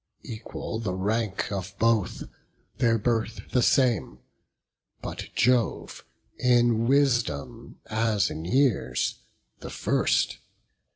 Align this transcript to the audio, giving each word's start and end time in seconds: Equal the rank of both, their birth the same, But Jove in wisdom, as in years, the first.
Equal 0.23 0.79
the 0.79 0.95
rank 0.95 1.51
of 1.51 1.75
both, 1.77 2.23
their 2.79 2.97
birth 2.97 3.51
the 3.51 3.61
same, 3.61 4.17
But 4.99 5.27
Jove 5.35 6.03
in 6.39 6.87
wisdom, 6.87 7.79
as 7.85 8.31
in 8.31 8.43
years, 8.43 9.19
the 9.59 9.69
first. 9.69 10.39